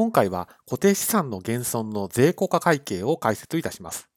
[0.00, 4.08] 今回は固定資産の減損の税効果会計を解説いたします。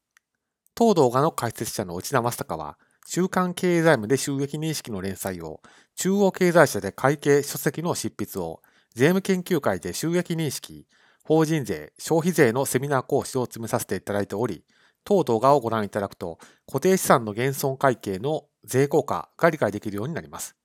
[0.76, 5.60] 当動画の解説者の内田正孝は、週刊経済務で収益認識の連載を、
[5.98, 8.62] 中央経済社で会計書籍の執筆を、
[8.96, 10.88] 税務研究会で収益認識、
[11.26, 14.64] 法人税、消費税のセミナー講師を詰めさせていただいており、
[15.04, 20.56] 当動画をご覧いただくと、固定資産の減損会計の税効果が理解できるようになります。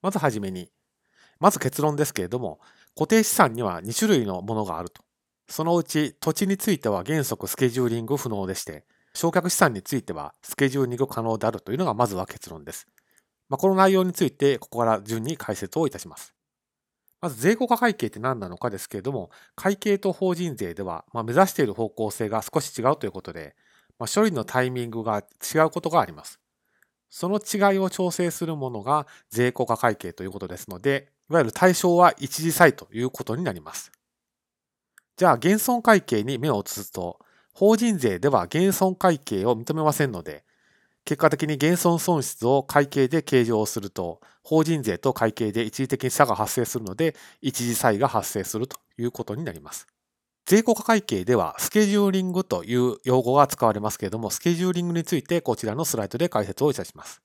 [0.00, 0.70] まずはじめに、
[1.40, 2.60] まず結論ですけれども、
[2.94, 5.02] 固定資産には2種類のものがあると。
[5.48, 8.84] そのうち土地については原則スケジューリング不能でして、
[9.14, 12.86] 償却資産についてはスケジューリング可能であるというのがまずは結論です。
[13.48, 16.34] まあ、この内容についてここから順に解説をいたします。
[17.20, 23.56] まず税効果会計って何なのかですけれども、会計と法人税では、ま目指している方向性が少し違うということで、
[23.98, 25.24] ま、処理のタイミングが
[25.54, 26.38] 違うことがあります。
[27.10, 33.92] その違いを調整するものが税効果会計ということですので、いわゆる対象は一時債ということになります。
[35.16, 37.18] じゃあ、減損会計に目を移すと、
[37.52, 40.44] 法人税では減損会計を認めませんので、
[41.04, 49.86] 結果的に減損損失を会計で計上すると、法人税と会計で一時的に差が発生するので、一時差異が発生するということになります。
[50.46, 57.20] 税効果会計では、スケジューリングという用語が使われますけれども、スケジューリングについてこちらのスライドで解説をいたします。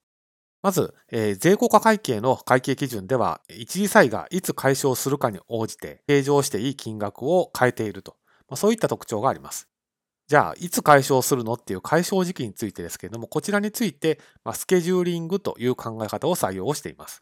[0.64, 8.16] まず、えー、税効果会計の会計基準では、一時差異がいつ解消するかに応じて、計上していい金額を変えていると、
[8.47, 9.67] まあ、そういった特徴があります。
[10.28, 17.22] じゃあ、いつ解消するのっていう解消時期についてですけれども、こちらについて、まあ、スケジューリングという考え方を採用しています。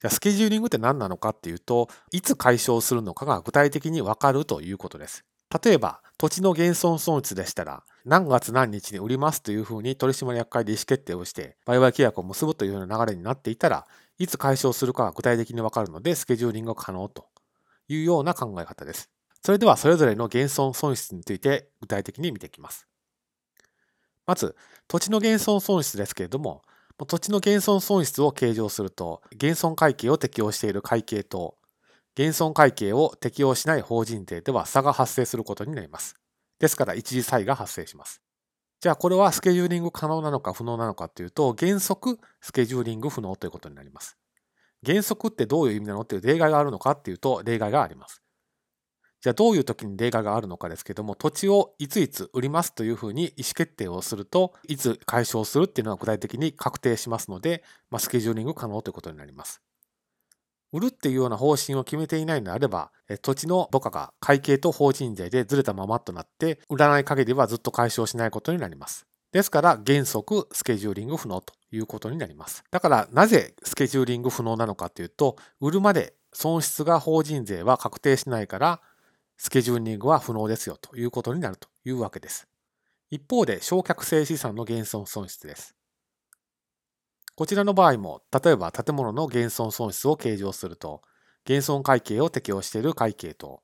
[0.00, 5.24] じゃあ、スケジューリングって何なのかっていうと、いつ解消するのかが具体的にわかるということです。
[5.64, 13.86] 例えば、土地の減損損失でしたら、何月何日に売りますというふうに取締役会で意思決定をして、売買契約を結ぶというような流れになっていたら、
[14.18, 17.26] いつ解消するかが具体的にわかるので、スケジューリングが可能と
[17.88, 19.10] いうような考え方です。
[19.42, 22.86] それではそれぞれの減損損失について具体的に見ていきます。
[24.26, 24.54] まず、
[24.86, 26.62] 土地の減損損失ですけれども、
[27.06, 31.56] 土地の減損損失を計上すると、減損会計を適用している会計と、
[32.14, 36.19] 減損会計を適用しない法人税では差が発生することになります。
[36.60, 38.22] ですから、一時差異が発生します。
[38.80, 44.16] じゃあ、これはスケジューリング可能なのか不能なのかというと、原則スケジューリング不能ということになります。
[44.84, 48.22] 原則ってどういう意味なのっていう例外があるのかっていうと、例外があります。
[49.20, 59.60] じゃあどういう時に例外があるのかですけども、土地をいついつ売りますというふうに意思決定をすると、いつ解消するっていうのは具体的に確定しますので、まあ、スケジューリング可能ということになります。
[60.72, 62.92] 売るっていうような方針を決めていないのであれば、
[63.22, 69.06] 土地の母価が会計と法人税でずれたままとなって、売らない限りはずっと解消しないことになります。
[69.32, 72.64] ですから、原則スケジューリング不能ということになります。
[72.70, 78.80] だから、なぜスケジューリング不能なのかというと、売るまで損失が法人税は確定しないから、
[79.36, 82.46] スケジューリングは不能ですよということになるというわけです。
[83.10, 85.74] 一方で、償却性資産の減損損失です。
[87.40, 91.00] こちらの場合も、例えば建物の減損損失を計上すると、
[91.46, 93.62] 減損会計を適用している会計と、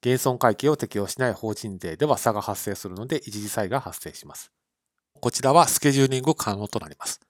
[0.00, 4.50] 減損会計を適用しない法人税では差が発生するので一時差異が発生します。
[5.20, 7.20] こちらはスケジューリング可能となります。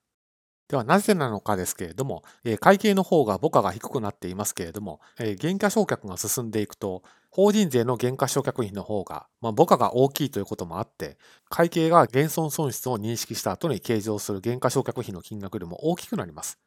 [0.66, 2.22] ではなぜなのかですけれども、
[2.60, 7.02] 会計の方が母価が低くなっていますけれども、減価償却が進んでいくと、
[7.34, 11.16] 法人税の減価償却費の方が、まあ、母価が大きいということもあって、
[11.48, 16.58] 会計が減損損失を認識した後に計上する減価償却費の金額よりも大きくなります。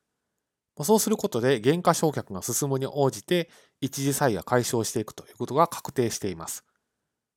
[0.81, 6.65] そうすることで、減価償却が進むに応じて、一時差異が解消していくということが確定しています。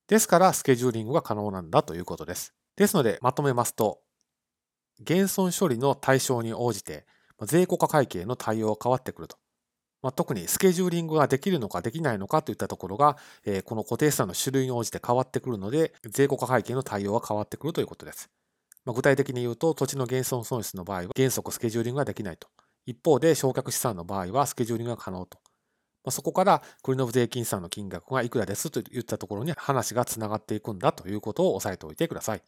[0.09, 2.55] ですから、スケジューリングが可能なんだということです。
[2.77, 4.00] ですので、まとめますと、
[5.00, 7.06] 減損処理の対象に応じて、
[7.43, 9.37] 税効果会計の対応が変わってくると。
[10.03, 18.31] まあ、特にスケジューリングができるのかできないのかといったところが、えー、この固定資産の種類に応じて変わってくるので、税効果会計の対応が変わってくるということです。
[18.84, 22.48] まあ、具体的に言うと、土地の減損損失の場合は原則スケジューリングができないと。
[22.86, 25.38] 一方で、償却資産の場合はスケジューリングが可能と。
[26.04, 32.42] まあ、そこからクリノブ税金資産の金額がいくらですといったところに話がつながっていくんだということを押さえておいてください。